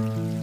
Mm-hmm. 0.00 0.39